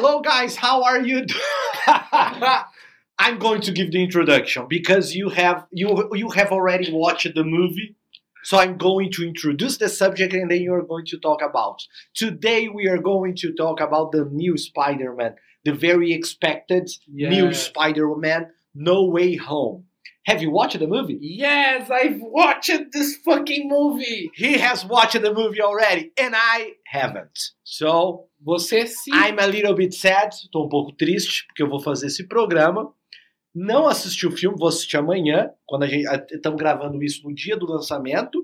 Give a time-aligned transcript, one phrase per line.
[0.00, 0.54] Hello, guys.
[0.54, 1.26] How are you?
[3.18, 7.42] I'm going to give the introduction because you have you you have already watched the
[7.42, 7.96] movie.
[8.44, 11.82] So I'm going to introduce the subject and then you're going to talk about.
[12.14, 15.34] Today we are going to talk about the new Spider-Man,
[15.64, 19.87] the very expected new Spider-Man, No Way Home.
[20.28, 21.18] Have you watched the movie?
[21.22, 24.30] Yes, I've watched this fucking movie.
[24.34, 27.54] He has watched the movie already and I haven't.
[27.64, 29.10] So Você sim.
[29.14, 32.92] I'm a little bit sad, tô um pouco triste, porque eu vou fazer esse programa.
[33.54, 37.56] Não assisti o filme, vou assistir amanhã, quando a gente estamos gravando isso no dia
[37.56, 38.38] do lançamento,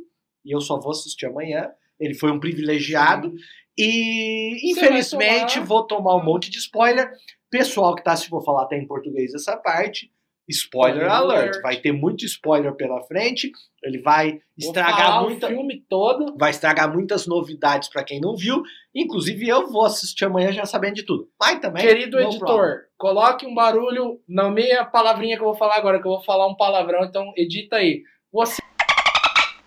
[0.45, 1.71] e eu só vou assistir amanhã.
[2.01, 3.33] Ele foi um privilegiado.
[3.79, 7.11] E Você infelizmente tomar- vou tomar um monte de spoiler.
[7.51, 10.11] Pessoal que tá, se vou falar até em português essa parte,
[10.49, 11.61] spoiler alert.
[11.63, 13.51] Vai ter muito spoiler pela frente.
[13.83, 16.37] Ele vai estragar muita, o filme todo.
[16.39, 18.63] vai estragar muitas novidades pra quem não viu.
[18.95, 21.29] Inclusive eu vou assistir amanhã já sabendo de tudo.
[21.41, 21.87] Mas também.
[21.87, 22.81] Querido editor, problem.
[22.97, 26.47] coloque um barulho na minha palavrinha que eu vou falar agora, que eu vou falar
[26.47, 28.03] um palavrão, então edita aí.
[28.33, 28.63] Você.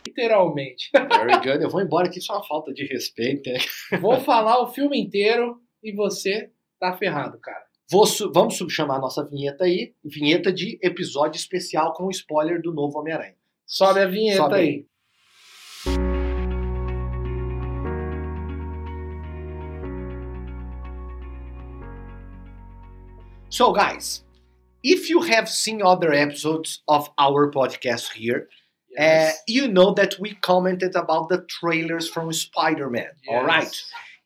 [0.06, 0.90] Literalmente.
[0.94, 1.64] Very good.
[1.64, 3.50] Eu vou embora aqui, isso é uma falta de respeito.
[4.02, 6.50] Vou falar o filme inteiro e você
[6.80, 7.67] tá ferrado, cara.
[7.90, 9.94] Vou vamos subchamar nossa vinheta aí.
[10.04, 13.36] Vinheta de episódio especial com spoiler do novo Homem-Aranha.
[13.66, 14.62] Sobe a vinheta Sobe aí.
[14.62, 14.86] aí.
[23.50, 24.26] So, guys,
[24.84, 28.50] if you have seen other episodes of our podcast here,
[29.00, 33.12] uh, you know that we commented about the trailers from Spider Man.
[33.30, 33.74] All right.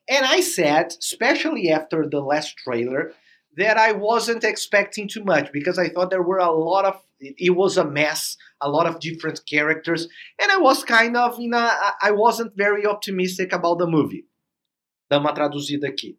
[0.09, 3.13] And I said, especially after the last trailer,
[3.57, 7.55] that I wasn't expecting too much because I thought there were a lot of it
[7.55, 10.07] was a mess, a lot of different characters,
[10.41, 11.69] and I was kind of in a
[12.01, 14.25] I- wasn't very optimistic about the movie.
[15.09, 16.17] Dá uma traduzida aqui.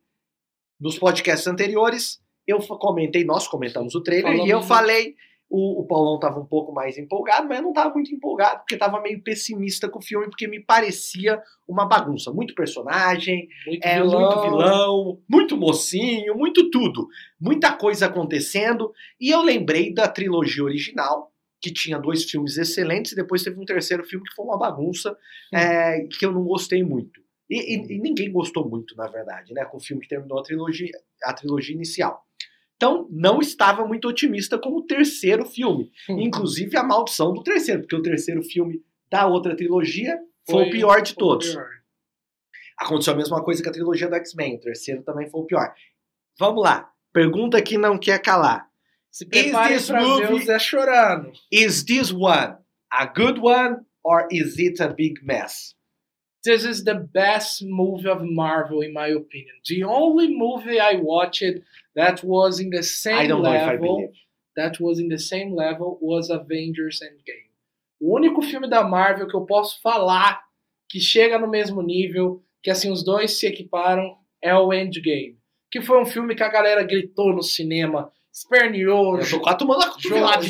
[0.80, 5.14] Nos podcasts anteriores, eu comentei, nós comentamos o trailer e eu Falamos- falei,
[5.54, 8.74] o, o Paulão estava um pouco mais empolgado, mas eu não estava muito empolgado, porque
[8.74, 12.32] estava meio pessimista com o filme, porque me parecia uma bagunça.
[12.32, 14.20] Muito personagem, Muito é vilão.
[14.20, 17.06] muito vilão, muito mocinho, muito tudo.
[17.38, 18.92] Muita coisa acontecendo.
[19.20, 21.30] E eu lembrei da trilogia original,
[21.60, 25.16] que tinha dois filmes excelentes, e depois teve um terceiro filme que foi uma bagunça,
[25.52, 27.20] é, que eu não gostei muito.
[27.50, 29.64] E, e- e ninguém gostou muito, na verdade, né?
[29.66, 30.90] Com o filme que terminou a trilogia,
[31.24, 32.24] a trilogia inicial.
[32.82, 35.88] Então, não estava muito otimista com o terceiro filme.
[36.08, 40.18] Inclusive a maldição do terceiro, porque o terceiro filme da outra trilogia
[40.50, 41.50] foi, o pior de foi todos.
[41.52, 41.68] pior.
[42.76, 44.56] Aconteceu a mesma coisa com a trilogia do X-Men.
[44.56, 45.72] O terceiro também foi o pior.
[46.36, 46.90] Vamos lá.
[47.12, 48.66] Pergunta que não quer calar.
[49.12, 51.30] Se prepare this ver movie- o Zé chorando.
[51.52, 52.56] Is this one
[52.90, 55.76] a good one or is it a big mess?
[56.44, 59.54] This is the best movie of Marvel, in my opinion.
[59.64, 61.44] The only movie I watched
[61.94, 64.14] that was in the same I don't know if I level believe.
[64.56, 67.50] that was in the same level was Avengers Endgame.
[68.00, 70.42] O único filme da Marvel que eu posso falar
[70.88, 75.38] que chega no mesmo nível, que assim os dois se equiparam, é o Endgame.
[75.70, 79.18] Que foi um filme que a galera gritou no cinema, esperneou.
[79.18, 79.88] Eu tô quase tomando a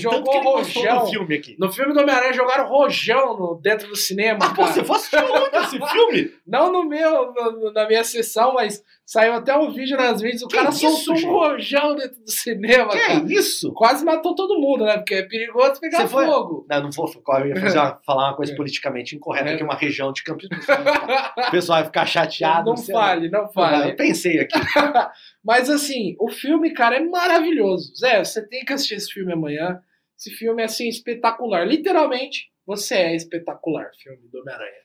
[0.00, 1.04] jogou gostou rojão.
[1.04, 1.56] do filme aqui.
[1.58, 4.38] No filme do Homem-Aranha jogaram rojão no- dentro do cinema.
[4.42, 6.32] Ah, pô, você assistir onde esse filme?
[6.46, 10.42] Não no meu, no- no- na minha sessão, mas saiu até um vídeo nas vídeos,
[10.42, 11.26] o Que cara isso, soltou gente?
[11.26, 13.12] um rojão dentro do cinema, Que cara.
[13.14, 13.72] é isso?
[13.74, 14.96] Quase matou todo mundo, né?
[14.96, 16.66] Porque é perigoso pegar Você foi- fogo.
[16.70, 17.06] Não, não vou
[17.40, 18.56] eu ia fazer uma- falar uma coisa É.
[18.56, 19.56] politicamente incorreta, É.
[19.56, 20.74] que é uma região de Campos do Sul.
[21.48, 22.70] O pessoal vai ficar chateado.
[22.70, 23.00] não lá.
[23.06, 23.92] fale, não Eu fale.
[23.94, 24.58] pensei aqui.
[25.44, 27.92] Mas assim, o filme, cara, é maravilhoso.
[27.96, 29.80] Zé, você tem que assistir esse filme amanhã.
[30.18, 31.66] Esse filme é assim, espetacular.
[31.66, 34.82] Literalmente, você é espetacular, filme do Homem-Aranha.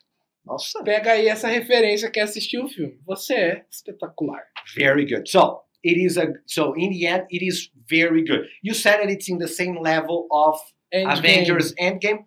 [0.48, 0.84] Nossa.
[0.84, 2.98] Pega aí essa referência que é assistir o filme.
[3.06, 4.42] Você é espetacular.
[4.76, 5.30] Very good.
[5.30, 8.48] So it is a so in the end it is very good.
[8.64, 10.60] You said that it's in the same level of
[10.94, 11.18] Endgame.
[11.18, 12.26] Avengers Endgame,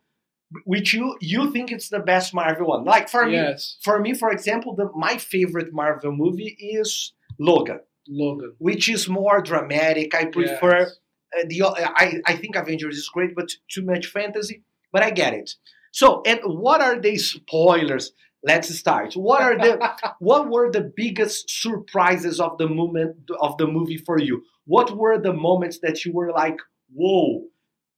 [0.65, 2.85] which you you think it's the best Marvel one.
[2.85, 3.37] Like for me,
[3.83, 8.53] for me, for example, the my favorite Marvel movie is Logan, Logan.
[8.59, 10.15] which is more dramatic.
[10.15, 10.99] I prefer Yes.
[11.37, 11.63] uh, the
[11.97, 14.63] I I think Avengers is great, but too much fantasy.
[14.93, 15.55] But I get it.
[15.93, 18.13] So, and what are the spoilers?
[18.43, 19.15] Let's start.
[19.17, 19.79] What are the
[20.21, 24.43] what were the biggest surprises of the moment of the movie for you?
[24.67, 26.57] What were the moments that you were like,
[26.95, 27.45] whoa?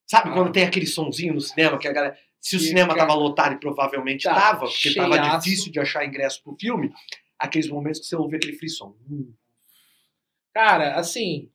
[0.07, 0.33] Sabe Ah.
[0.35, 3.15] quando tem aquele sonzinho no cinema que a galera, se o Que cinema cara- tava
[3.19, 5.45] lotado e provavelmente Tá, tava, porque tava cheiaço.
[5.45, 6.91] difícil de achar ingresso pro filme,
[7.39, 8.97] aqueles momentos que você ouve aquele frisson.
[9.09, 9.33] Hum,
[10.55, 11.51] Cara, assim,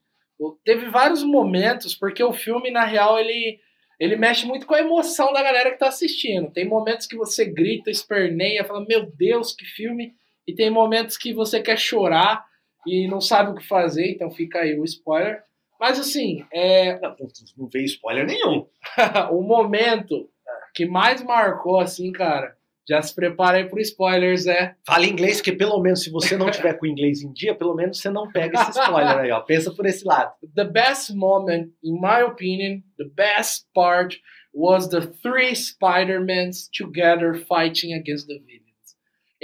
[0.64, 3.60] teve vários momentos, porque o filme, na real, ele,
[4.00, 6.52] ele mexe muito com a emoção da galera que tá assistindo.
[6.52, 10.14] Tem momentos que você grita, esperneia, fala, meu Deus, que filme.
[10.48, 12.46] E tem momentos que você quer chorar.
[12.86, 15.44] e não sabe o que fazer, então fica aí o spoiler.
[15.80, 17.28] Mas assim, é, Não, não-
[17.58, 18.66] não veio spoiler nenhum.
[19.32, 20.30] o momento
[20.74, 22.56] que mais marcou, assim, cara,
[22.88, 24.76] já se prepara aí pro spoilers, é.
[24.86, 27.76] Fale inglês, que pelo menos se você não tiver com o inglês em dia, pelo
[27.76, 29.42] menos você não pega esse spoiler aí, ó.
[29.42, 30.34] Pensa por esse lado.
[30.56, 34.18] The best moment, in my opinion, the best part
[34.54, 38.68] was the three Spider-Mans together fighting against the villains.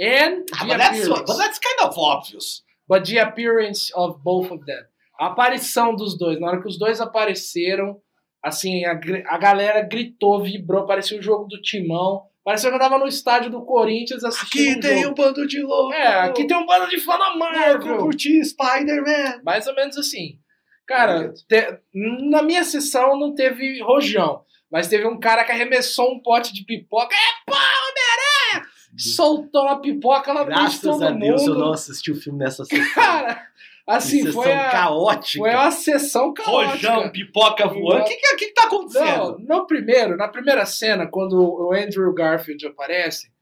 [0.00, 2.62] And Ah, but, that's, but that's kind of obvious.
[2.88, 4.82] but the appearance of both of them.
[5.20, 8.00] A aparição dos dois, na hora que os dois apareceram,
[8.42, 8.98] assim, a,
[9.28, 12.22] a galera gritou, vibrou, parecia o jogo do Timão.
[12.44, 15.10] Parecia que eu tava no estádio do Corinthians assistindo Aqui um tem jogo.
[15.12, 15.94] um bando de louco.
[15.94, 17.96] É, aqui tem um bando de fã da Marvel.
[17.98, 19.40] por ti, Spider-Man.
[19.44, 20.38] Mais ou menos assim.
[20.86, 26.20] Cara, te- na minha sessão não teve rojão, mas teve um cara que arremessou um
[26.20, 27.14] pote de pipoca.
[27.14, 28.68] É pá, Homem-Aranha!
[28.96, 32.92] Soltou uma pipoca lá no Graças a Deus eu não assisti o filme nessa sessão.
[32.94, 33.42] Cara,
[33.86, 35.38] assim, Que foi, sessão a, caótica.
[35.44, 36.90] foi uma sessão caótica.
[36.92, 38.02] Rojão, pipoca voando.
[38.02, 39.38] O que, que, que tá Não, acontecendo?
[39.40, 43.32] no primeiro, na primeira cena, quando o Andrew Garfield aparece,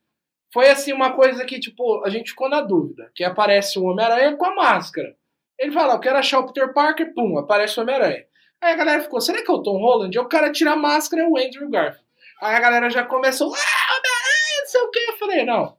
[0.52, 3.10] foi assim uma coisa que, tipo, a gente ficou na dúvida.
[3.14, 5.16] Que aparece o Homem-Aranha com a máscara.
[5.58, 8.24] Ele fala, eu quero achar o Peter Parker, pum, aparece o Homem-Aranha.
[8.60, 10.16] Aí a galera ficou, será que é o Tom Holland?
[10.16, 12.06] Aí o cara tira a máscara, é o Andrew Garfield.
[12.40, 14.98] Aí a galera já começou, ah, Homem-Aranha, não sei o que.
[14.98, 15.76] Eu falei, não,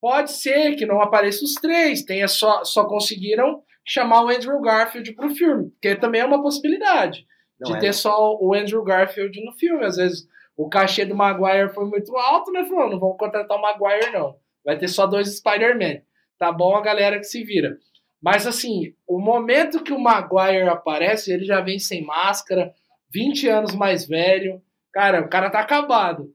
[0.00, 5.12] pode ser que não apareça os três, tenha só, só conseguiram chamar o Andrew Garfield
[5.12, 7.26] pro filme, porque também é uma possibilidade
[7.58, 9.84] Não de é, ter só o Andrew Garfield no filme.
[9.84, 12.64] Às vezes o cachê do Maguire foi muito alto, né?
[12.64, 14.36] Falou, não vamos contratar o Maguire, não.
[14.64, 16.02] Vai ter só dois Spider-Man.
[16.38, 17.78] Tá bom a galera que se vira.
[18.20, 22.74] Mas assim, o momento que o Maguire aparece, ele já vem sem máscara,
[23.12, 24.62] 20 anos mais velho.
[24.92, 26.34] Cara, o cara tá acabado.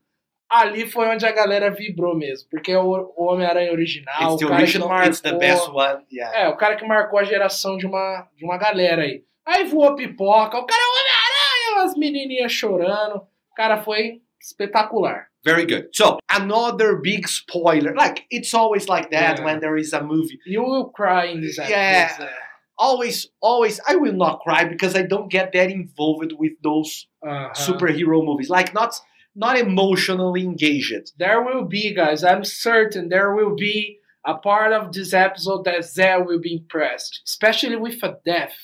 [0.61, 4.47] Ali foi onde a galera vibrou mesmo, porque é o, o Homem-Aranha original, It's o
[4.47, 4.93] cara original, que
[5.39, 6.03] marcou- one.
[6.11, 6.39] Yeah.
[6.39, 9.23] é, o cara que marcou a geração de uma, de uma galera aí.
[9.45, 13.17] Aí voou pipoca, o cara é o Homem-Aranha, as menininhas chorando.
[13.51, 15.27] O cara foi espetacular.
[15.43, 15.89] Very good.
[15.93, 17.93] So, another big spoiler.
[17.95, 19.45] Like, it's always like that Yeah.
[19.45, 20.39] when there is a movie.
[20.45, 22.05] You will cry in this Yeah.
[22.11, 22.29] episode.
[22.77, 27.51] Always, always, I will not cry because I don't get that involved with those Uh-huh.
[27.53, 28.49] superhero movies.
[28.49, 28.93] Like, not
[29.35, 31.11] not emotionally engaged.
[31.17, 35.79] There will be, guys, I'm certain there will be a part of this episode that
[35.79, 38.55] Zé will be impressed, especially with a death.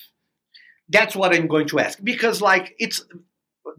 [0.90, 3.06] That's what I'm going to ask because, like, it's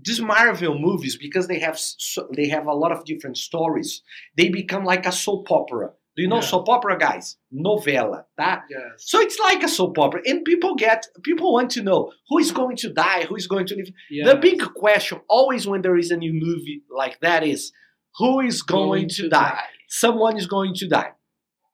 [0.04, 4.02] these Marvel movies because they have so, they have a lot of different stories.
[4.36, 5.90] They become like a soap opera.
[6.14, 6.50] Do you know Yeah.
[6.50, 7.38] soap opera, guys?
[7.50, 8.62] Novela, tá?
[8.68, 9.04] Yes.
[9.10, 12.52] So it's like a soap opera, and people get people want to know who is
[12.52, 13.88] going to die, who is going to live.
[14.24, 17.72] The big question always when there is a new movie like that is
[18.18, 19.64] who is going, to, die?
[19.88, 21.12] Someone is going to die.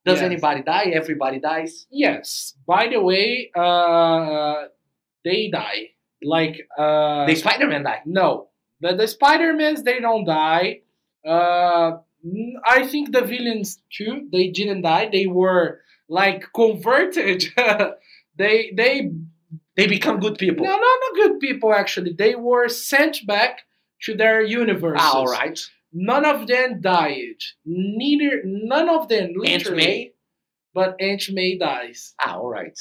[0.06, 0.25] Does Yes.
[0.25, 0.93] anybody die?
[0.94, 1.87] Everybody dies.
[1.91, 2.55] Yes.
[2.64, 4.69] By the way, uh,
[5.25, 5.91] they die.
[6.23, 8.02] Like uh, the Spider-Man die.
[8.06, 8.49] No,
[8.81, 10.82] the, the Spider-Mans they don't die.
[11.26, 11.99] Uh,
[12.67, 14.29] I think the villains too.
[14.32, 15.09] They didn't die.
[15.11, 17.44] They were like converted.
[18.37, 19.11] they they
[19.76, 20.65] They become good people.
[20.65, 22.12] no no no good people actually.
[22.12, 23.62] They were sent back
[24.03, 25.05] to their universes.
[25.05, 25.59] Ah, all right.
[25.93, 27.41] None of them died.
[27.65, 29.75] Neither none of them Aunt.
[29.75, 30.12] May.
[30.75, 32.15] But Aunt May dies.
[32.20, 32.79] Ah, all right.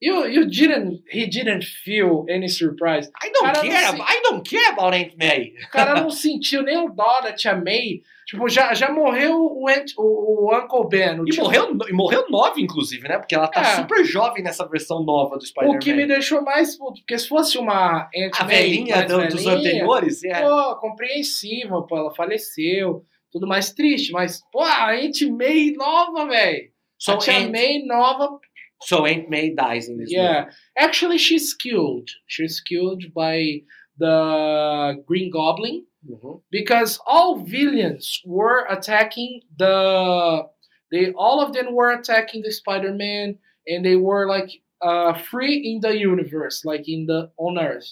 [0.00, 3.10] You you didn't he didn't feel any surprise.
[3.22, 3.92] I don't care.
[3.92, 5.54] não I don't care about Aunt May.
[5.66, 8.02] O cara não sentiu nem o dó da Tia May.
[8.26, 11.20] Tipo, já, já morreu o, Aunt, o, o Uncle Ben.
[11.20, 13.18] O, E morreu, e morreu nova, inclusive, né?
[13.18, 13.76] Porque ela tá É.
[13.76, 15.76] super jovem nessa versão nova do Spider-Man.
[15.76, 19.28] O que me deixou mais puto, porque se fosse uma Aunt A May velhinha do-
[19.28, 20.40] dos velhinha, anteriores, é.
[20.42, 26.68] Pô, compreensível, pô, ela faleceu, tudo mais triste, mas, pô, a Aunt May nova, velho.
[26.98, 28.38] So, a Tia Aunt, May nova,
[28.82, 30.50] so Aunt May dies in this yeah.
[30.78, 32.08] Actually, she's killed.
[32.26, 33.62] She's killed by
[33.98, 35.84] the Green Goblin.
[36.04, 36.22] movie.
[36.22, 36.42] Mhm.
[36.52, 40.46] because all villains were attacking the
[40.92, 44.50] they all of them were attacking the spider-man and they were like
[44.88, 47.90] uh, free in the universe like in the on earth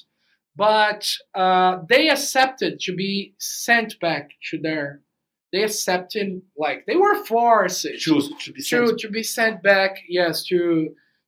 [0.54, 1.02] but
[1.34, 5.00] uh, they accepted to be sent back to their
[5.54, 8.98] they accepted like they were forced Choose to be to, sent.
[8.98, 10.58] to be sent back yes to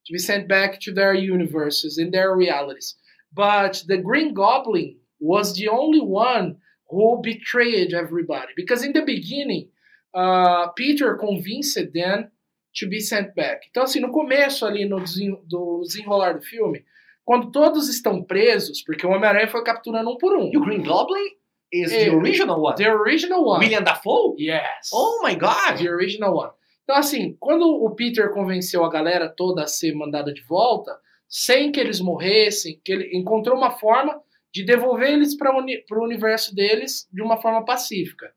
[0.06, 2.96] to be sent back to their universes in their realities.
[3.32, 6.56] But the green goblin was the only one
[6.90, 8.52] who betrayed everybody.
[8.56, 9.68] Because in the beginning
[10.14, 12.30] uh, peter convinced them
[12.78, 13.58] to be sent back.
[13.70, 16.84] Então assim no começo ali no desen- do desenrolar do filme
[17.24, 20.50] quando todos estão presos porque o Homem-Aranha foi capturando um por um.
[20.52, 21.30] E o Green Goblin
[21.72, 22.74] is the original one.
[22.76, 24.34] the original one William Dafoe?
[24.38, 25.78] yes Oh my god!
[25.78, 26.50] the original one.
[26.84, 30.96] Então, assim, quando o Peter convenceu a galera toda a ser mandada de volta,
[31.28, 34.20] sem que eles morressem, que ele encontrou uma forma
[34.54, 38.32] de devolver eles para o uni universo deles de uma forma pacífica.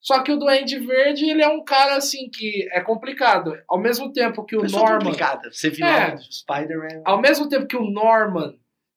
[0.00, 3.52] Só que o Duende Verde, ele é um cara assim que é complicado.
[3.68, 5.04] Ao mesmo tempo que o Pessoa Norman.
[5.04, 5.52] complicada.
[5.52, 6.16] Você viu é.
[6.16, 7.02] Spider-Man.
[7.04, 8.54] Ao mesmo tempo que o Norman,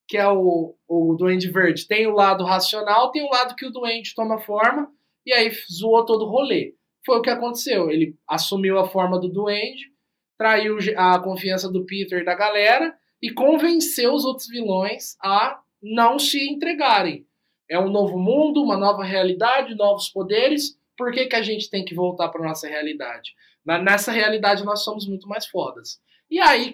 [0.07, 3.71] que é o, o Duende Verde, tem o lado racional, tem o lado que o
[3.71, 4.89] Duende toma forma,
[5.25, 6.75] e aí zoou todo o rolê.
[7.05, 7.89] Foi o que aconteceu.
[7.89, 9.91] Ele assumiu a forma do Duende,
[10.37, 16.19] traiu a confiança do Peter e da galera, e convenceu os outros vilões a não
[16.19, 17.25] se entregarem.
[17.69, 20.77] É um novo mundo, uma nova realidade, novos poderes.
[20.97, 23.31] Por que, que a gente tem que voltar para nossa realidade?
[23.65, 25.99] Na- Nessa realidade nós somos muito mais fodas.
[26.29, 26.73] E aí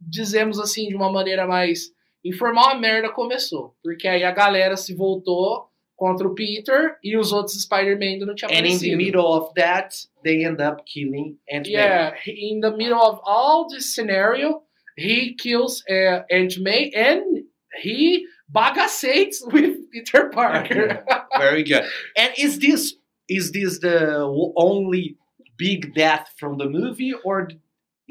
[0.00, 1.90] dizemos assim de uma maneira mais
[2.24, 3.74] informal, a merda começou.
[3.82, 8.34] Porque aí a galera se voltou contra o Peter e os outros Spider-Man ainda não
[8.34, 8.96] tinham And in the aparecido.
[8.96, 11.70] middle of that, they end up killing Ant-Man.
[11.72, 14.62] Yeah, in the middle of all this scenario,
[14.96, 17.44] he kills uh, Aunt May and
[17.80, 21.04] he bagacetes with Peter Parker.
[21.38, 21.84] Very good.
[22.16, 22.94] And is this
[23.28, 24.24] is this the
[24.56, 25.16] only
[25.56, 27.48] big death from the movie, or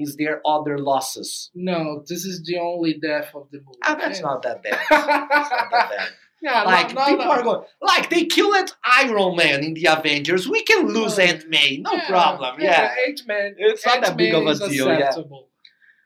[0.02, 1.50] is there other losses?
[1.54, 3.80] no, this is the only death of the movie.
[3.84, 4.80] Ah, that's not that bad.
[4.92, 6.08] Not that bad.
[6.42, 7.32] yeah, Like no, no, people no.
[7.32, 10.48] are going, like they killed Iron Man in the Avengers.
[10.50, 11.20] We can lose.
[11.20, 12.56] Aunt May, no Yeah, problem.
[12.60, 13.56] Yeah, Aunt Man.
[13.58, 14.88] it's not that big of a deal.
[14.88, 15.12] Yeah.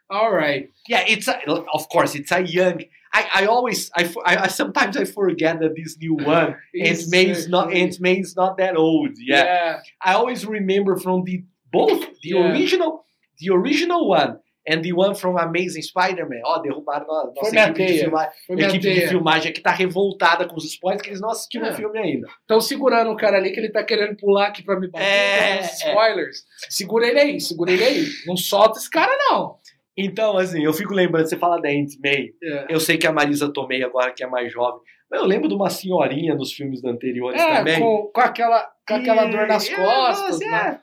[0.09, 0.69] All right.
[0.87, 1.03] yeah.
[1.07, 1.35] It's a,
[1.73, 2.81] of course it's a young.
[3.11, 7.29] I, I always I, I sometimes I forget that this new one Aunt He's May
[7.29, 9.11] is not May is not that old.
[9.17, 9.43] Yeah.
[9.45, 9.79] yeah.
[10.03, 12.51] I always remember from the both the Yeah.
[12.51, 13.05] original
[13.39, 14.37] the original one
[14.67, 16.41] and the one from Amazing Spider-Man.
[16.43, 19.71] Ó, derrubaram a Foi nossa minha equipe de, filma- Foi equipe de filmagem aqui tá
[19.71, 21.71] revoltada com os spoilers que eles não assistiram É.
[21.71, 22.27] o filme ainda.
[22.41, 25.05] Estão segurando o cara ali que ele tá querendo pular aqui pra me bater.
[25.05, 26.37] É, os spoilers.
[26.69, 28.05] Segura ele aí, segura ele aí.
[28.25, 29.57] Não solta esse cara, não.
[29.97, 32.65] Então, assim, eu fico lembrando, você fala da Aunt May, É.
[32.69, 35.53] eu sei que a Marisa Tomei agora que é mais jovem, mas eu lembro de
[35.53, 37.79] uma senhorinha nos filmes anteriores É, também.
[37.79, 40.39] com, com aquela, com aquela E- dor nas é, costas.
[40.41, 40.79] nossa, né?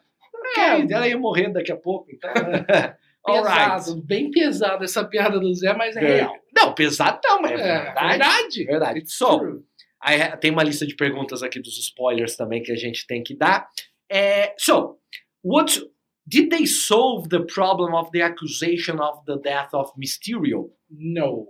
[0.57, 0.93] É.
[0.93, 2.31] Ela ia morrer daqui a pouco, então.
[3.25, 3.85] Alright.
[3.85, 6.35] Pesado, bem pesado essa piada do Zé, mas é Very- real.
[6.55, 8.09] Não, pesado não, mas é, É verdade.
[8.19, 8.65] verdade.
[8.65, 9.03] Verdade.
[9.13, 9.61] So, True.
[10.05, 13.23] I ha- tem uma lista de perguntas aqui dos spoilers também que a gente tem
[13.23, 13.69] que dar.
[14.11, 14.99] É, so,
[15.45, 15.81] what
[16.27, 20.71] did they solve the problem of the accusation of the death of Mysterio?
[20.91, 21.47] No.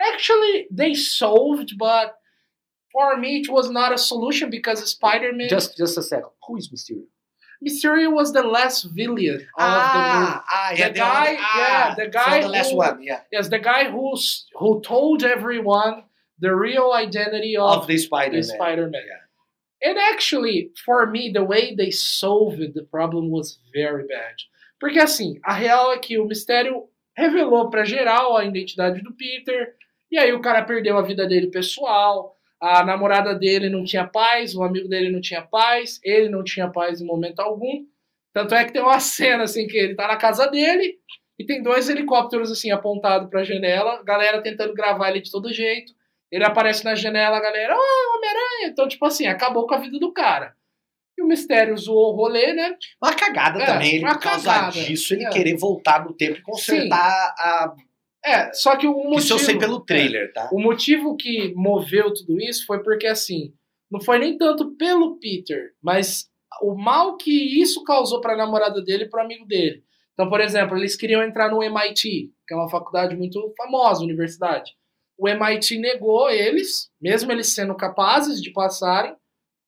[0.00, 2.12] Actually, they solved, but
[2.90, 5.48] for me, it was not a solution because Spider-Man.
[5.48, 6.30] Just, just a second.
[6.48, 7.04] Who is Mysterio?
[7.62, 10.40] Mysterio was the last villain of the movie.
[10.50, 14.46] ah, The guy- yeah, the guy the last who- one, yeah, Yes, the guy who's,
[14.58, 16.04] who told everyone
[16.38, 18.40] the real identity of, of the Spider-Man.
[18.40, 19.02] the Spider-Man.
[19.06, 19.90] Yeah.
[19.90, 24.36] And actually, for me, the way they solved the problem was very bad.
[24.80, 29.74] Porque assim, a real é que o mistério revelou para geral a identidade do Peter,
[30.10, 34.54] e aí o cara perdeu a vida dele pessoal, a namorada dele não tinha paz,
[34.54, 37.84] o amigo dele não tinha paz, ele não tinha paz em momento algum.
[38.32, 40.98] Tanto é que tem uma cena assim que ele tá na casa dele
[41.38, 45.92] e tem dois helicópteros assim apontados pra janela, galera tentando gravar ele de todo jeito.
[46.30, 48.68] Ele aparece na janela, a galera, oh, Homem-Aranha!
[48.68, 50.54] Então, tipo assim, acabou com a vida do cara.
[51.18, 52.76] E o mistério zoou o rolê, né?
[53.02, 54.70] Uma cagada É, também, ele, por causa cagada.
[54.70, 55.30] disso, ele É.
[55.30, 57.74] querer voltar no tempo e consertar a.
[58.24, 59.18] É, só que o motivo.
[59.18, 60.50] Isso eu sei pelo trailer, tá?
[60.52, 63.54] O motivo que moveu tudo isso foi porque, assim,
[63.90, 66.28] não foi nem tanto pelo Peter, mas
[66.62, 69.82] o mal que isso causou pra namorada dele e pro amigo dele.
[70.12, 74.72] Então, por exemplo, eles queriam entrar no MIT, que é uma faculdade muito famosa, universidade.
[75.16, 79.14] O MIT negou eles, mesmo eles sendo capazes de passarem,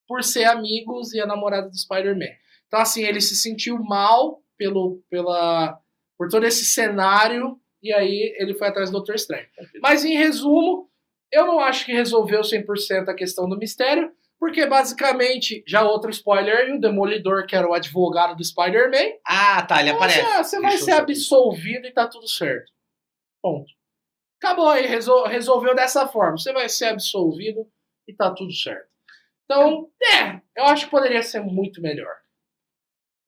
[0.06, 2.34] por ser amigos e a namorada do Spider-Man.
[2.66, 5.78] Então, assim, ele se sentiu mal pelo, pela,
[6.18, 9.46] por todo esse cenário, e aí ele foi atrás do Doutor Estranho.
[9.80, 10.88] Mas, em resumo,
[11.30, 16.68] eu não acho que resolveu 100% a questão do mistério, porque basicamente, já outro spoiler,
[16.68, 20.20] e o Demolidor, que era o advogado do Spider-Man, Ah, tá, ele aparece.
[20.20, 22.70] você, você vai Deixa ser absolvido e tá tudo certo.
[23.40, 23.70] Ponto.
[24.42, 26.36] Acabou aí, resol- resolveu dessa forma.
[26.36, 27.66] Você vai ser absolvido
[28.08, 28.88] e tá tudo certo.
[29.44, 32.12] Então, é, eu acho que poderia ser muito melhor.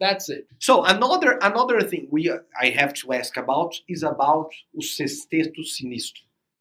[0.04, 0.46] That's it.
[0.60, 6.20] So another another thing we I have to ask about is about o sexteto sinistro.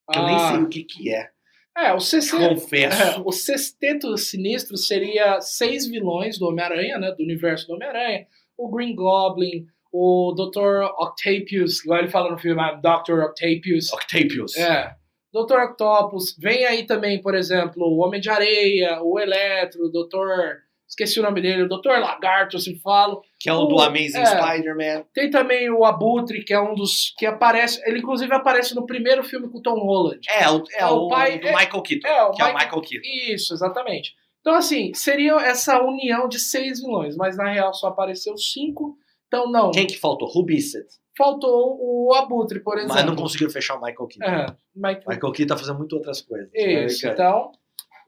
[0.10, 1.30] Que Eu nem sei o que que é.
[1.78, 3.02] é, o sexteto, Confesso.
[3.02, 7.12] é, o sexteto sinistro seria seis vilões do Homem-Aranha, né?
[7.12, 8.28] Do universo do Homem-Aranha.
[8.58, 10.84] O Green Goblin, o Dr.
[10.98, 13.24] Octavius, igual ele fala no filme, ah, Dr.
[13.24, 13.92] Octavius.
[13.92, 14.56] Octavius.
[14.56, 14.96] É.
[15.34, 15.60] Dr.
[15.70, 20.63] Octopus, vem aí também, por exemplo, o Homem de Areia, o Eletro, o Dr.
[20.88, 22.00] esqueci o nome dele, o Dr.
[22.00, 23.22] Lagarto, se falo.
[23.40, 24.26] Que é o do O- Amazing é.
[24.26, 25.06] Spider-Man.
[25.14, 29.24] Tem também o Abutre, que é um dos que aparece, ele inclusive aparece no primeiro
[29.24, 30.20] filme com o Tom Holland.
[30.30, 32.08] É, o, é, É o o, pai- do é- Michael Keaton.
[32.08, 33.34] é, o que é o Michael- Michael Keaton.
[33.34, 34.14] Isso, exatamente.
[34.42, 38.98] Então, assim, seria essa união de seis vilões, mas na real só apareceu cinco.
[39.28, 39.72] Então, não.
[39.72, 40.28] Quem que faltou?
[40.28, 40.86] Rubicet.
[41.18, 42.96] Faltou o Abutre, por exemplo.
[42.96, 44.32] Mas não conseguiu fechar o Michael Keaton.
[44.32, 46.50] É, Mike- Michael Keaton tá fazendo muito outras coisas.
[46.54, 47.08] Isso, Very good.
[47.14, 47.52] então.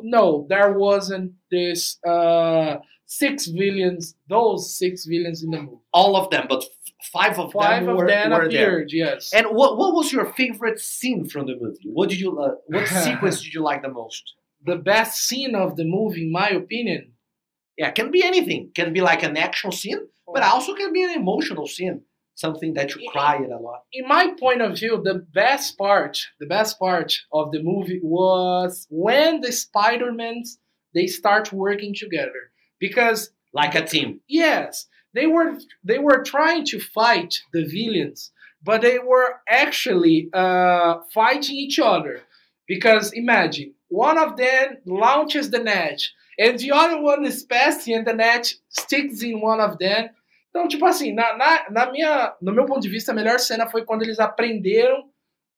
[0.02, 5.78] No, there wasn't this uh, six villains, those six villains in the movie.
[5.94, 6.64] All of them, but
[7.14, 8.86] five of Five them of were, them were there.
[8.88, 9.32] yes.
[9.34, 11.90] And what, what was your favorite scene from the movie?
[11.92, 14.24] What did you uh, what sequence did you like the most?
[14.66, 17.12] the best scene of the movie, in my opinion,
[17.78, 18.72] Yeah, can be anything.
[18.74, 20.00] Can be like an action scene,
[20.34, 22.02] but also can be an emotional scene.
[22.36, 23.84] Something that you cried a lot.
[23.94, 28.86] in my point of view, the best part, the best part of the movie was
[28.90, 30.60] when the Spider-Mans
[30.94, 32.52] they start working together.
[32.80, 34.20] Because Like a team.
[34.28, 40.96] yes, they were they were trying to fight the villains, but they were actually uh,
[41.14, 42.22] fighting each other.
[42.68, 46.02] Because imagine one of them launches the net,
[46.38, 50.10] and the other one is passing, and the net sticks in one of them.
[50.56, 53.68] Então, tipo assim, na, na, na minha, no meu ponto de vista, a melhor cena
[53.68, 55.04] foi quando eles aprenderam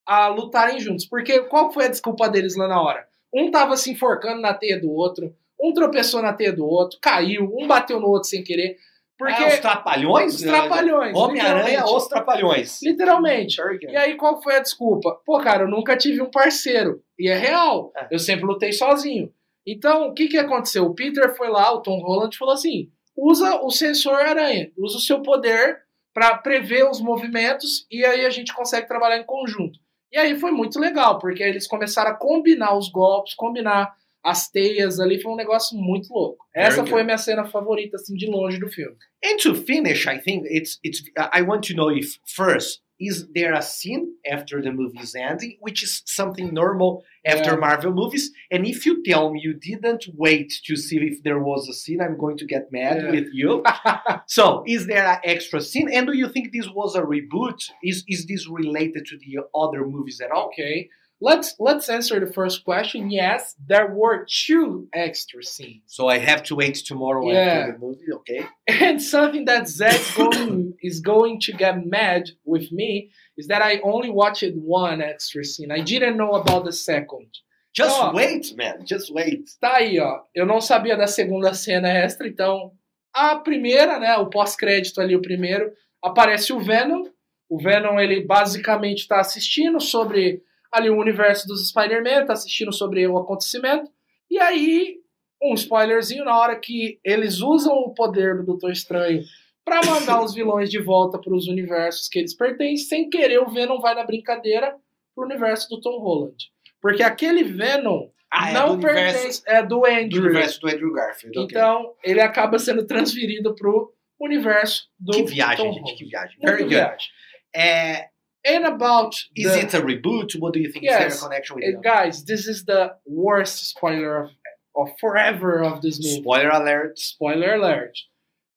[0.04, 1.06] a lutarem juntos.
[1.06, 3.06] Porque qual foi a desculpa deles lá na hora?
[3.32, 7.48] Um tava se enforcando na teia do outro, um tropeçou na teia do outro, caiu,
[7.56, 8.76] um bateu no outro sem querer.
[9.16, 9.40] Porque.
[9.40, 10.34] Ah, os trapalhões?
[10.34, 11.16] os trapalhões.
[11.16, 11.96] Homem-Aranha, literalmente.
[11.96, 12.82] os trapalhões.
[12.82, 13.60] Literalmente.
[13.88, 15.16] E aí, qual foi a desculpa?
[15.24, 17.00] Pô, cara, eu nunca tive um parceiro.
[17.16, 17.92] E é real.
[17.96, 18.08] É.
[18.10, 19.32] Eu sempre lutei sozinho.
[19.64, 20.86] Então, o que, que aconteceu?
[20.86, 25.00] O Peter foi lá, o Tom Holland falou assim: usa o sensor aranha, usa o
[25.00, 25.80] seu poder
[26.14, 29.78] para prever os movimentos e aí a gente consegue trabalhar em conjunto.
[30.12, 33.94] E aí foi muito legal, porque eles começaram a combinar os golpes, combinar
[34.24, 36.44] as teias ali, foi um negócio muito louco.
[36.54, 38.96] Essa foi minha cena favorita, assim, de longe do filme.
[39.24, 41.02] And to finish, I think it's it's.
[41.32, 45.82] I want to know if first is there a scene after the movie's ending, which
[45.82, 47.56] is something normal after Yeah.
[47.56, 51.68] Marvel movies, and if you tell me you didn't wait to see if there was
[51.68, 53.10] a scene, I'm going to get mad Yeah.
[53.10, 53.62] with you.
[54.26, 55.88] so, is there an extra scene?
[55.92, 57.60] And do you think this was a reboot?
[57.82, 60.46] Is is this related to the other movies at all?
[60.48, 60.88] Okay.
[61.20, 63.10] Let's let's answer the first question.
[63.10, 65.82] Yes, there were two extra scenes.
[65.86, 67.38] So I have to wait tomorrow Yeah.
[67.38, 68.46] after the movie, okay?
[68.86, 73.80] And something that Zach's going is going to get mad with me is that I
[73.82, 75.72] only watched one extra scene.
[75.72, 77.28] I didn't know about the second.
[77.74, 78.84] Just wait, man.
[78.86, 79.50] Just wait.
[79.60, 80.20] Tá aí, ó.
[80.34, 82.72] Eu não sabia da segunda cena extra, então
[83.12, 87.04] a primeira, né, o pós-crédito ali, o primeiro, aparece o Venom.
[87.48, 93.06] O Venom, ele basicamente está assistindo sobre ali o universo dos Spider-Man, tá assistindo sobre
[93.06, 93.90] o acontecimento.
[94.30, 94.96] E aí,
[95.42, 99.22] um spoilerzinho na hora que eles usam o poder do Doutor Estranho
[99.64, 103.50] para mandar os vilões de volta para os universos que eles pertencem, sem querer o
[103.50, 104.74] Venom vai na brincadeira
[105.14, 106.36] pro universo do Tom Holland.
[106.80, 110.22] Porque aquele Venom Ah, é não do universo, pertence, é do do Andrew.
[110.22, 111.38] universo do Andrew Garfield.
[111.40, 115.98] Então, ele acaba sendo transferido pro universo do que viagem, Tom gente, Holland.
[115.98, 116.38] que viagem.
[116.40, 116.74] Very good.
[116.74, 117.08] viagem.
[117.54, 118.08] É,
[118.44, 120.38] And about is the, it a reboot?
[120.38, 121.20] What do you think is Yes.
[121.22, 121.82] a connection with Uh, it?
[121.82, 124.30] guys, this is the worst spoiler of,
[124.74, 126.20] of forever of this movie.
[126.20, 126.98] Spoiler alert.
[126.98, 127.96] Spoiler alert.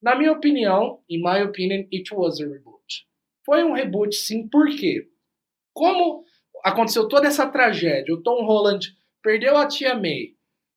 [0.02, 3.06] Na minha opinião, in my opinion, it was a reboot.
[3.44, 5.06] Foi um reboot, sim, por quê?
[5.74, 6.24] Como
[6.64, 10.34] aconteceu toda essa tragédia, o Tom Holland perdeu a tia May,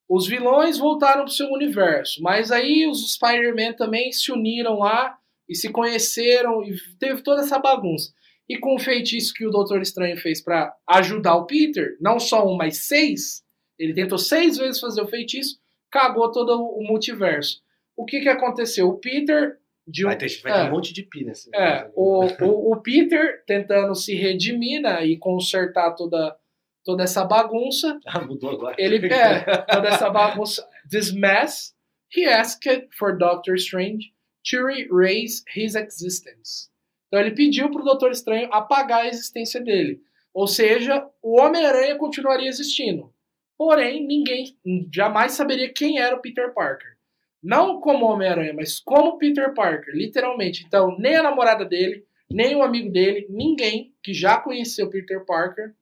[0.09, 5.17] os vilões voltaram pro seu universo, mas aí os Spider-Man também se uniram lá
[5.49, 8.13] e se conheceram e teve toda essa bagunça.
[8.47, 12.47] E com o feitiço que o Doutor Estranho fez para ajudar o Peter, não só
[12.47, 13.43] um, mas seis,
[13.77, 15.59] ele tentou seis vezes fazer o feitiço,
[15.91, 17.63] cagou todo o multiverso.
[17.95, 18.87] O que que aconteceu?
[18.87, 20.63] O Peter de um, Vai ter, vai ter é.
[20.63, 25.15] um monte de pi nesse é, o, o, o Peter tentando se redimir né, e
[25.17, 26.35] consertar toda,
[26.83, 27.99] toda essa bagunça.
[28.07, 28.75] Ah, mudou agora.
[28.79, 30.67] Ele é, toda essa bagunça.
[30.89, 31.75] This mess,
[32.15, 34.11] he asked for Doctor Strange
[34.49, 36.69] to erase his existence.
[37.07, 40.01] Então ele pediu para o Doutor Estranho apagar a existência dele.
[40.33, 43.13] Ou seja, o Homem-Aranha continuaria existindo.
[43.57, 44.57] Porém, ninguém
[44.93, 46.95] jamais saberia quem era o Peter Parker.
[47.41, 50.65] Não como Homem-Aranha, mas como Peter Parker, literalmente.
[50.65, 55.73] Então, nem a namorada dele, nem o amigo dele, ninguém que já conheceu Peter Parker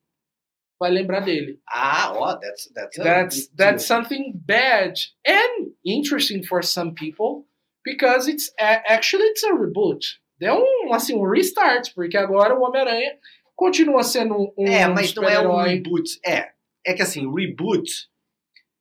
[0.79, 1.59] vai lembrar dele.
[1.67, 3.97] Ah, ó, that's that's That's that's deal.
[3.97, 4.93] something bad
[5.25, 7.47] and interesting for some people
[7.85, 10.03] because it's actually it's a reboot.
[10.43, 13.13] Deu um assim um restart porque agora o Homem-Aranha
[13.55, 16.19] continua sendo um, um É, mas não é um reboot.
[16.25, 16.49] É,
[16.85, 18.09] é que assim, reboot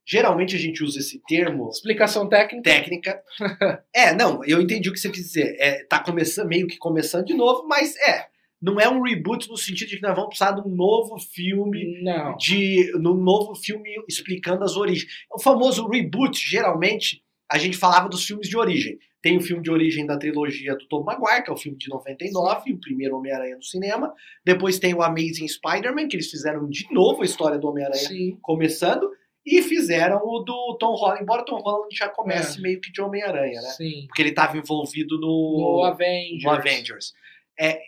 [0.04, 2.68] Geralmente a gente usa esse termo Explicação técnica.
[2.68, 3.22] técnica.
[3.94, 5.56] é, não, eu entendi o que você quis dizer.
[5.60, 8.26] É, tá começando, meio que começando de novo, mas é.
[8.60, 12.00] Não é um reboot no sentido de que nós vamos precisar de um novo filme,
[12.02, 12.36] Não.
[12.36, 15.10] de num novo filme explicando as origens.
[15.32, 17.22] O famoso reboot, geralmente,
[17.52, 18.98] a gente falava dos filmes de origem.
[19.20, 21.88] Tem o filme de origem da trilogia do Tom Maguire, que é o filme de
[21.88, 24.12] 99, o primeiro Homem-Aranha no cinema.
[24.44, 28.08] Depois tem o Amazing Spider-Man, que eles fizeram de novo a história do Homem-Aranha
[28.40, 29.08] começando.
[29.44, 33.00] E fizeram o do Tom Holland, embora o Tom Holland já comece meio que de
[33.00, 33.68] Homem-Aranha, né?
[33.70, 34.04] Sim.
[34.06, 36.42] Porque ele estava envolvido No no, Avengers.
[36.44, 37.12] no Avengers.
[37.58, 37.80] É,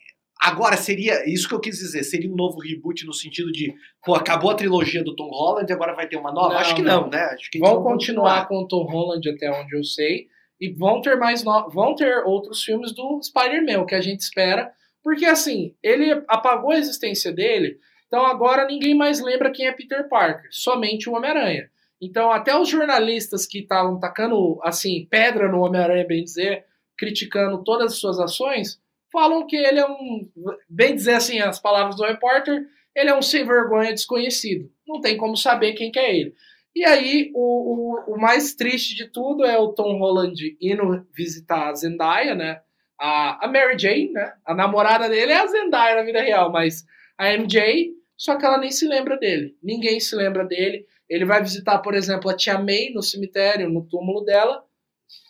[0.44, 4.14] agora, seria isso que eu quis dizer, seria um novo reboot no sentido de, pô,
[4.14, 6.54] acabou a trilogia do Tom Holland, agora vai ter uma nova?
[6.54, 7.02] Não, Acho que não.
[7.02, 7.22] não, né?
[7.32, 10.26] Acho que Vão vão continuar com o Tom Holland até onde eu sei.
[10.60, 11.68] E vão ter mais no...
[11.70, 14.70] vão ter outros filmes do Spider-Man, que a gente espera.
[15.02, 20.08] Porque assim, ele apagou a existência dele, então agora ninguém mais lembra quem é Peter
[20.08, 21.70] Parker, somente o Homem-Aranha.
[22.00, 26.64] Então, até os jornalistas que estavam tacando assim, pedra no Homem-Aranha, bem dizer,
[26.98, 28.78] criticando todas as suas ações,
[29.14, 30.28] falam que ele é um,
[30.68, 34.68] bem dizer assim, as palavras do repórter, ele é um sem vergonha desconhecido.
[34.86, 36.34] Não tem como saber quem que é ele.
[36.74, 41.68] E aí, o, o, o mais triste de tudo é o Tom Holland indo visitar
[41.68, 42.60] a Zendaya, né?
[43.00, 44.32] A, a Mary Jane, né?
[44.44, 46.84] A namorada dele é a Zendaya na vida real, mas
[47.16, 49.56] a MJ, só que ela nem se lembra dele.
[49.62, 50.84] Ninguém se lembra dele.
[51.08, 54.64] Ele vai visitar, por exemplo, a tia May no cemitério, no túmulo dela.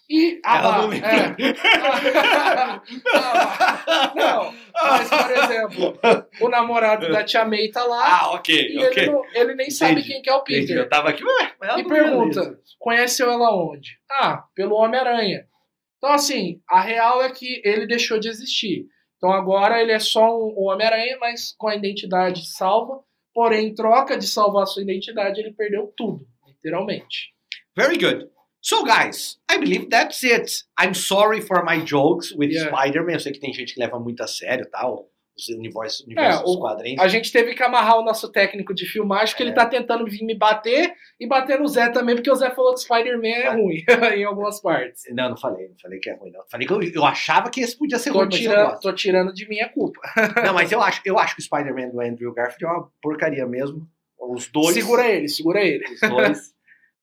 [0.08, 0.40] E.
[0.44, 1.08] Ah, Ela lá, não lembra.
[1.08, 1.34] é.
[2.44, 2.82] Ah,
[3.86, 5.98] ah, não, mas, por exemplo,
[6.40, 8.20] o namorado da tia May tá lá.
[8.20, 9.02] Ah, ok, e ok.
[9.02, 10.08] ele, não- ele nem sabe Entendi.
[10.08, 10.60] quem que é o Entendi.
[10.60, 10.76] Peter.
[10.76, 12.76] Eu tava aqui, ué, mas ela E lembra pergunta, disso.
[12.78, 13.98] conheceu ela onde?
[14.10, 15.46] Ah, pelo Homem-Aranha.
[15.98, 18.86] Então, assim, a real é que ele deixou de existir.
[19.16, 23.00] Então agora ele é só um, Homem-Aranha, mas com a identidade salva.
[23.32, 27.32] Porém, em troca de salvar sua identidade, ele perdeu tudo, literalmente.
[27.76, 28.28] Very good.
[28.66, 30.64] So, guys, I believe that's it.
[30.80, 32.70] I'm sorry for my jokes with Yeah.
[32.74, 33.12] Spider-Man.
[33.12, 36.44] Eu sei que tem gente que leva muito a sério, tal, os universos, universos É,
[36.44, 37.02] dos quadrinhos.
[37.02, 39.46] A gente teve que amarrar o nosso técnico de filmagem, que É.
[39.46, 42.72] ele tá tentando vir me bater e bater no Zé também, porque o Zé falou
[42.72, 43.50] que Spider-Man é É.
[43.50, 43.84] ruim
[44.16, 45.02] em algumas partes.
[45.10, 46.40] Não, não falei, não falei que é ruim, não.
[46.50, 49.46] Falei que eu, eu achava que esse podia ser Tô ruim, tirando, tô tirando de
[49.46, 50.00] minha culpa.
[50.42, 53.44] Não, mas eu acho, eu acho que o Spider-Man do Andrew Garfield é uma porcaria
[53.46, 53.86] mesmo.
[54.18, 54.72] Os dois.
[54.72, 55.84] Segura ele, segura ele.
[55.84, 56.53] Os dois.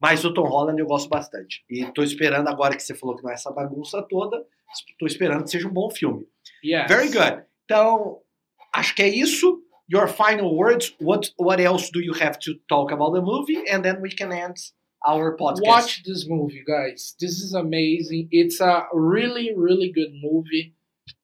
[0.02, 1.64] Mas o Tom Holland eu gosto bastante.
[1.70, 4.44] E tô esperando agora que você falou que não é essa bagunça toda.
[4.98, 6.26] Tô esperando que seja um bom filme.
[6.64, 6.88] Yes.
[6.88, 7.44] Very good.
[7.66, 8.20] Então,
[8.74, 9.62] acho que é isso.
[9.92, 10.96] Your final words.
[11.02, 13.58] What what else do you have to talk about the movie?
[13.70, 14.56] And then we can end
[15.06, 15.68] our podcast.
[15.68, 17.16] Watch this movie, guys.
[17.20, 18.28] This is amazing.
[18.32, 20.74] It's a really, really good movie.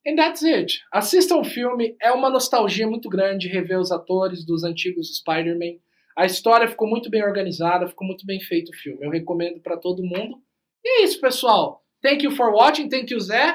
[0.05, 0.79] And that's it.
[0.93, 1.95] Assistam o filme.
[2.01, 5.79] É uma nostalgia muito grande rever os atores dos antigos Spider-Man.
[6.17, 9.05] A história ficou muito bem organizada, ficou muito bem feito o filme.
[9.05, 10.41] Eu recomendo pra todo mundo.
[10.83, 11.83] E é isso, pessoal.
[12.01, 12.89] Thank you for watching.
[12.89, 13.53] Thank you, Zé.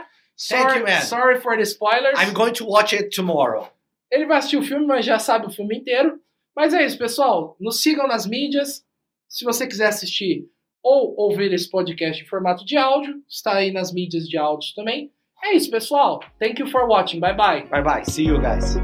[0.48, 1.00] Thank Sorry, you, man.
[1.02, 2.18] sorry for the spoilers.
[2.20, 3.68] I'm going to watch it tomorrow.
[4.10, 6.20] Ele vai assistir o filme, mas já sabe o filme inteiro.
[6.54, 7.56] Mas é isso, pessoal.
[7.58, 8.84] Nos sigam nas mídias.
[9.28, 10.46] Se você quiser assistir
[10.82, 15.10] ou ouvir esse podcast em formato de áudio, está aí nas mídias de áudio também.
[15.42, 16.20] É isso, pessoal.
[16.38, 17.18] Thank you for watching.
[17.18, 17.62] Bye bye.
[17.68, 18.04] Bye bye.
[18.04, 18.76] See you guys.